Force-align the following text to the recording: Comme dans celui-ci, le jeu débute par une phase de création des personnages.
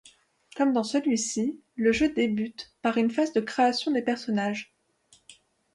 Comme 0.57 0.73
dans 0.73 0.83
celui-ci, 0.83 1.59
le 1.75 1.91
jeu 1.91 2.11
débute 2.11 2.73
par 2.81 2.97
une 2.97 3.11
phase 3.11 3.33
de 3.33 3.39
création 3.39 3.91
des 3.91 4.01
personnages. 4.01 4.73